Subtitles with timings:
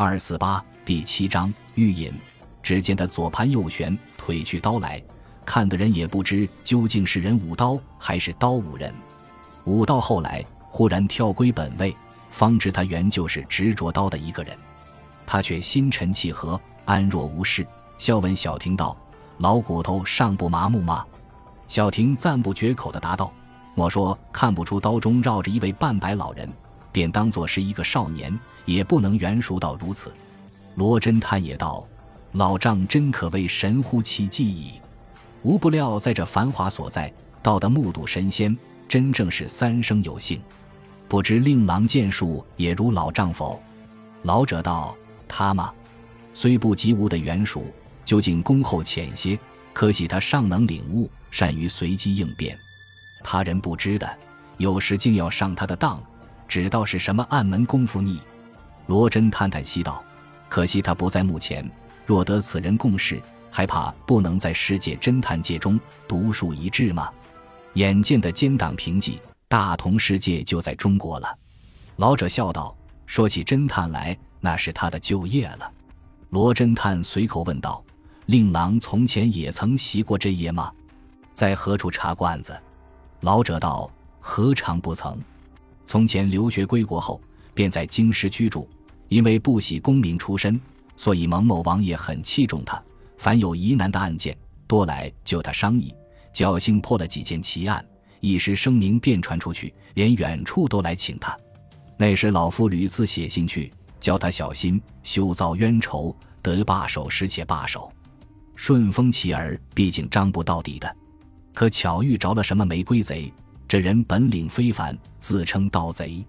[0.00, 2.12] 二四八第七章欲饮。
[2.62, 5.02] 只见他左盘右旋，腿去刀来，
[5.44, 8.94] 看的人也不知究竟是人舞刀还是刀舞人。
[9.64, 11.96] 舞到后来，忽然跳归本位，
[12.30, 14.56] 方知他原就是执着刀的一个人。
[15.26, 17.66] 他却心沉气和，安若无事，
[17.98, 18.96] 笑问小婷道
[19.38, 21.04] ：“老骨头尚不麻木吗？”
[21.66, 23.32] 小婷赞不绝口的答道
[23.74, 26.48] ：“莫说看不出刀中绕着一位半白老人，
[26.92, 30.12] 便当作是一个少年，也不能圆熟到如此。”
[30.76, 31.86] 罗侦探也道。
[32.32, 34.72] 老丈真可谓神乎其技矣，
[35.42, 37.10] 无不料在这繁华所在，
[37.42, 38.56] 到得目睹神仙，
[38.86, 40.38] 真正是三生有幸。
[41.08, 43.60] 不知令郎剑术也如老丈否？
[44.24, 44.94] 老者道
[45.26, 45.72] ：“他嘛，
[46.34, 47.64] 虽不及吾的圆熟，
[48.04, 49.36] 究竟恭厚浅些，
[49.72, 52.54] 可喜他尚能领悟，善于随机应变。
[53.24, 54.06] 他人不知的，
[54.58, 55.98] 有时竟要上他的当，
[56.48, 58.20] 只道是什么暗门功夫呢？”
[58.86, 60.02] 罗真叹叹息道
[60.48, 61.70] ：“可惜他不在目前。”
[62.06, 67.10] 若得此人共事，还怕不能在世界侦探界中独树一帜吗？
[67.74, 71.38] 眼见的奸党平级，大同世界就在中国了。
[71.96, 75.70] 老者笑道：“说起侦探来，那是他的就业了。”
[76.30, 77.84] 罗侦探随口问道
[78.24, 80.72] ：“令郎从前也曾习过这业吗？
[81.34, 82.58] 在何处查过案子？”
[83.20, 85.20] 老者道：“何尝不曾？
[85.88, 87.18] 从前留学归国后，
[87.54, 88.68] 便在京师居住，
[89.08, 90.60] 因为不喜功名出身。”
[90.98, 92.82] 所以蒙某王爷很器重他，
[93.16, 95.94] 凡有疑难的案件，多来就他商议，
[96.34, 97.82] 侥幸破了几件奇案，
[98.20, 101.34] 一时声名便传出去，连远处都来请他。
[101.96, 107.90] 那时老夫屡次写信去，教他小心，休造冤仇，得罢手时且罢手。
[108.56, 110.96] 顺风其儿毕竟张不到底的，
[111.54, 113.32] 可巧遇着了什么玫瑰贼，
[113.68, 116.24] 这人本领非凡，自称盗贼。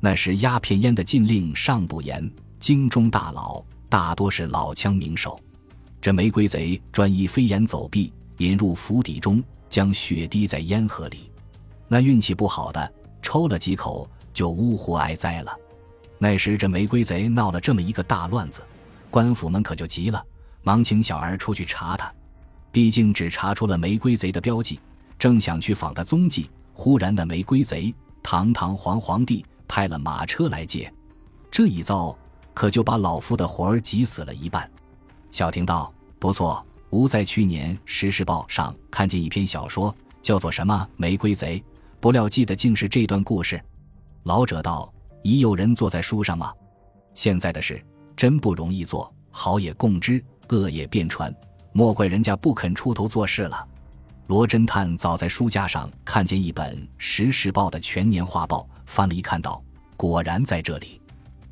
[0.00, 3.64] 那时鸦片烟的禁令尚不严，京中大佬。
[3.88, 5.40] 大多是老枪名手，
[6.00, 11.30] 这玫瑰贼专以飞檐走壁，引入府邸中，将血滴在烟盒里。
[11.86, 12.92] 那运气不好的，
[13.22, 15.56] 抽了几口就呜呼哀哉了。
[16.18, 18.60] 那时这玫瑰贼闹了这么一个大乱子，
[19.10, 20.22] 官府们可就急了，
[20.62, 22.12] 忙请小儿出去查他。
[22.72, 24.80] 毕竟只查出了玫瑰贼的标记，
[25.18, 30.92] 正想去访他踪迹，忽然那玫瑰贼堂堂皇皇帝派了马车来接，
[31.50, 32.14] 这一遭。
[32.52, 34.70] 可就把老夫的活儿急死了一半。
[35.32, 39.92] 小婷道：“不错，吾在去年《时事报》上看见一篇小说，
[40.22, 41.58] 叫做什么《玫瑰贼》，
[41.98, 43.60] 不料记得竟是这段故事。”
[44.22, 44.88] 老者道
[45.24, 46.52] ：“已有人坐在书上吗？
[47.12, 47.84] 现在的事
[48.16, 51.34] 真不容易做，好也共知，恶也便传，
[51.72, 53.66] 莫怪人家不肯出头做事了。”
[54.26, 59.62] 罗侦探早在书架上看见一本《时事报》的全年画报，翻了一看，道
[59.98, 60.98] ：“果然在这里。”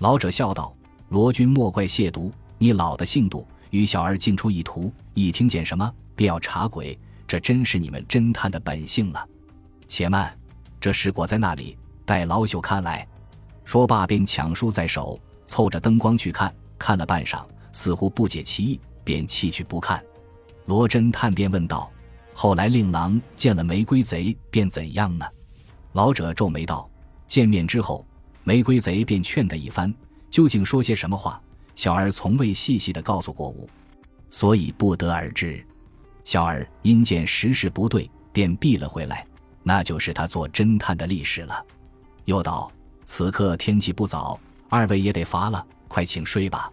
[0.00, 0.74] 老者笑道。
[1.10, 6.98] 罗君莫怪亵渎你老的性度，与小儿进出一途，一听见什么便要查鬼，
[7.28, 9.28] 这真是你们侦探的本性了。
[9.86, 10.36] 且慢，
[10.80, 11.76] 这石果在那里？
[12.06, 13.06] 待老朽看来。
[13.64, 20.02] 说罢，便抢书在手，凑着灯光去看，看了半晌，似乎不解其意，便弃去不看。
[20.64, 21.88] 罗侦探便问道
[22.34, 25.24] ：“后来令郎见了玫瑰贼，便怎样呢？”
[25.92, 26.90] 老者皱眉道
[27.26, 28.06] ：“见面之后，
[28.42, 29.92] 玫瑰贼便劝他一番。”
[30.28, 31.40] 究竟说些什么话？
[31.76, 33.68] 小儿从未细细的告诉过吾，
[34.30, 35.64] 所以不得而知。
[36.24, 39.26] 小儿因见时事不对，便避了回来。
[39.62, 41.64] 那就是他做侦探的历史了。
[42.24, 42.70] 又道
[43.06, 46.70] ：“此刻天气不早，二位也得乏了，快请睡吧。”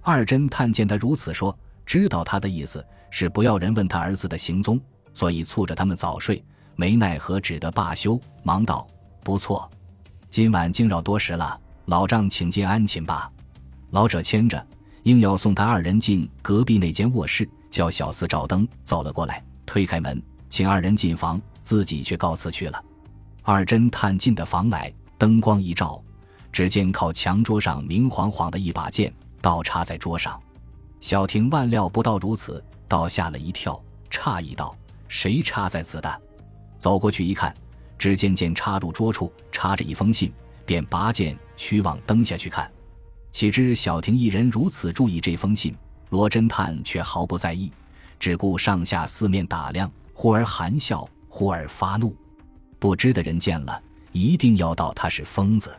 [0.00, 4.80] 二侦探见他如此说，知道他的意思是不要人问他儿子的行踪，
[5.14, 6.44] 所以促着他们早睡。
[6.76, 8.86] 没奈何，只得罢休，忙道
[9.22, 9.70] ：“不错，
[10.28, 13.30] 今晚惊扰多时了。”老丈，请进安寝吧。
[13.90, 14.66] 老者牵着，
[15.04, 22.82] 硬要送他二人进隔壁那间卧室，叫小厮照灯走了过来，推开门，请二人进房，自己却告辞去了。
[23.42, 26.02] 二侦探进的房来，灯光一照，
[26.50, 30.40] 只见靠墙桌上明晃晃的一把剑，倒插在桌上。
[31.00, 33.78] 小婷万料不到如此，倒吓了一跳，
[34.10, 34.74] 诧异道
[35.14, 36.22] ：“谁插在此的？”
[36.76, 37.54] 走过去一看，
[37.96, 40.32] 只见剑插入桌处，插着一封信。
[40.66, 42.70] 便拔剑须往灯下去看，
[43.30, 45.76] 岂知小婷一人如此注意这封信，
[46.08, 47.70] 罗侦探却毫不在意，
[48.18, 52.16] 只顾上下四面打量，忽而含笑，忽而发怒。
[52.78, 53.78] 不知的人见了，
[54.12, 55.70] 一定要道他是疯子。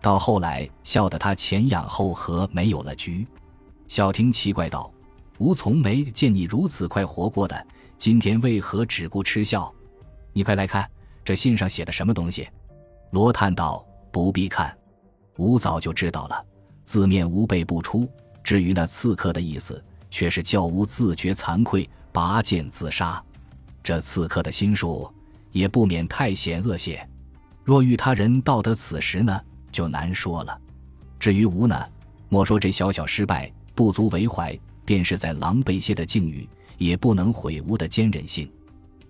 [0.00, 3.24] 到后来，笑得他前仰后合，没有了局。
[3.86, 4.92] 小婷奇怪道
[5.38, 7.66] ：“吴从没见你如此快活过的，
[7.98, 9.72] 今天为何只顾嗤笑？
[10.32, 10.88] 你快来看，
[11.24, 12.48] 这信上写的什么东西？”
[13.10, 13.84] 罗叹道。
[14.12, 14.74] 不必看，
[15.36, 16.42] 吾早就知道了。
[16.84, 18.10] 字面无备不出。
[18.42, 23.22] 至于那刺客的意思，却是叫吾自觉惭愧，拔剑自杀。
[23.82, 25.12] 这刺客的心术
[25.52, 27.06] 也不免太险恶些。
[27.62, 29.38] 若遇他人道得此时呢，
[29.70, 30.58] 就难说了。
[31.20, 31.78] 至于吾呢，
[32.30, 38.50] 莫说这小小失败不足为怀，便是在狼狈些的境遇，也不能毁吾的坚韧性。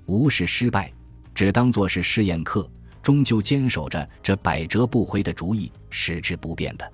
[0.07, 0.93] 吾是失败，
[1.35, 2.71] 只当作是试验课，
[3.03, 6.93] 终究坚守着这百折不回的主意，矢志不变的。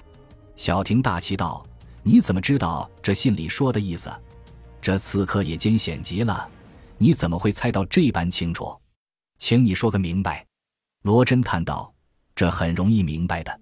[0.56, 1.64] 小婷大奇道。
[2.04, 4.10] 你怎么知道这信里说的意思？
[4.80, 6.50] 这刺客也艰险极了，
[6.98, 8.76] 你怎么会猜到这般清楚？
[9.38, 10.44] 请你说个明白。
[11.02, 11.94] 罗侦探道
[12.34, 13.56] ：“这很容易明白的。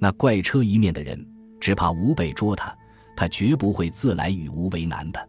[0.00, 1.22] 那怪车一面的人，
[1.60, 2.74] 只怕吴北捉他，
[3.14, 5.28] 他绝不会自来与吴为难的。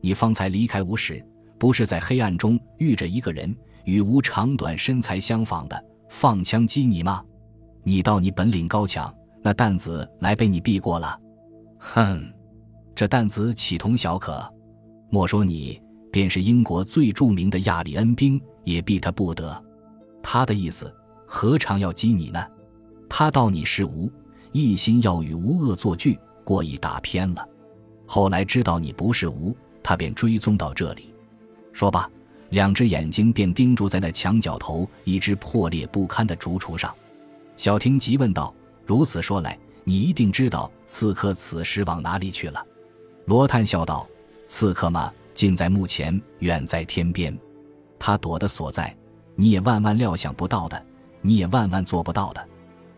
[0.00, 1.24] 你方才离开吴时，
[1.58, 3.54] 不是在黑暗中遇着一个人，
[3.84, 7.22] 与吴长短身材相仿的，放枪击你吗？
[7.82, 9.12] 你道你本领高强，
[9.42, 11.18] 那担子来被你避过了。”
[11.78, 12.22] 哼，
[12.94, 14.42] 这担子岂同小可？
[15.10, 15.80] 莫说你，
[16.12, 19.64] 便是英国最著名的亚里恩兵，也避他不得。
[20.22, 20.92] 他的意思
[21.26, 22.44] 何尝要激你呢？
[23.08, 24.10] 他道你是吴，
[24.52, 27.48] 一心要与吴恶作剧，过意打偏了。
[28.06, 29.56] 后来知道你不是吴，
[29.88, 31.14] 他便追踪到这里。
[31.72, 32.06] 说罢，
[32.50, 36.94] 两只眼睛便盯住在那墙角头一只破裂不堪的竹橱上。
[37.56, 38.54] 小婷急问道
[38.84, 42.62] ：“如此说来。”你一定知道刺客此时往哪里去了，
[43.24, 44.06] 罗叹笑道
[44.46, 47.34] ：“刺客嘛，近在目前，远在天边。
[47.98, 48.94] 他躲的所在，
[49.36, 50.84] 你也万万料想不到的，
[51.22, 52.48] 你也万万做不到的。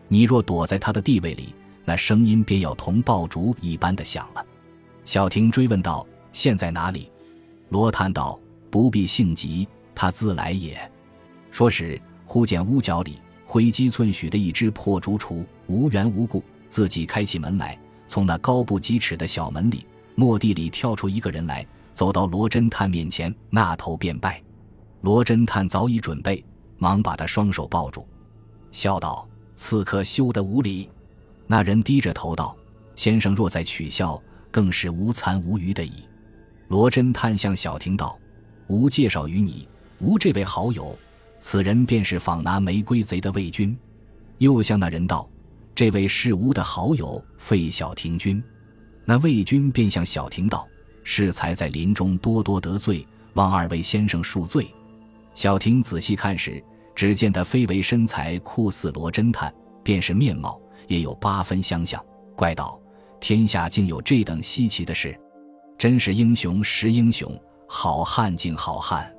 [0.09, 1.55] 你若躲在他的地位里，
[1.85, 4.45] 那声音便要同爆竹一般的响了。”
[5.05, 7.11] 小婷追问道：“现在哪里？”
[7.69, 8.39] 罗叹道
[8.69, 10.77] ：“不必性急，他自来也。”
[11.51, 16.43] 说时，忽见屋角里灰机寸许的一只破竹橱，无缘无故。
[16.69, 19.85] 自己开起门来，从那高不几尺的小门里，
[20.15, 24.41] 蓦地里跳出一个人来，走到罗侦探面前，那头便拜。
[25.01, 26.41] 罗侦探早已准备，
[26.77, 28.07] 忙把他双手抱住，
[28.71, 30.89] 笑道：“刺客休得无礼。”
[31.47, 32.55] 那人低着头道
[32.95, 36.07] ：“先生若再取笑，更是无残无余的矣。”
[36.71, 38.17] 罗侦探向小婷道
[38.67, 39.67] ：“吾介绍于你，
[39.99, 40.97] 吾这位好友，
[41.37, 43.77] 此人便是访拿玫瑰贼的魏军。”
[44.39, 45.29] 又向那人道。
[45.75, 48.41] 这位是吾的好友费小亭君，
[49.03, 50.65] 那魏军便向小亭道
[51.03, 54.65] ：“适才在林中多多得罪，望二位先生恕罪。”
[55.35, 56.63] 小亭仔细看时，
[56.95, 59.53] 只见他非为身材酷似罗侦探，
[59.83, 60.57] 便是面貌
[60.87, 62.01] 也有八分相像，
[62.33, 62.79] 怪道
[63.19, 65.19] ：“天下竟有这等稀奇的事，
[65.81, 67.27] 真是英雄识英雄，
[67.67, 69.11] 好汉敬好汉。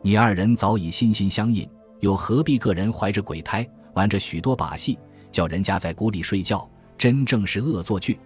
[0.00, 1.68] 你二人早已心心相印，
[2.00, 4.98] 又何必个人怀着鬼胎，玩着许多把戏？”
[5.30, 6.66] 叫人家在谷里睡觉，
[6.96, 8.18] 真正是恶作剧。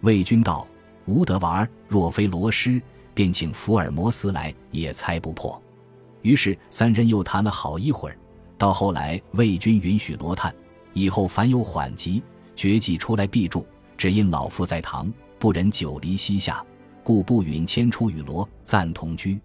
[0.00, 0.66] 魏军道
[1.06, 2.82] ：“无得玩，若非罗师，
[3.14, 5.62] 便请福尔摩斯来也猜不破。”
[6.22, 8.18] 于是三人又谈了好一会儿。
[8.58, 10.52] 到后来，魏军允许罗探
[10.94, 12.24] 以后凡有缓急，
[12.56, 13.64] 绝技出来必助。
[13.96, 16.60] 只因老夫在堂，不忍久离西夏，
[17.02, 19.40] 故不允迁出与罗暂同居。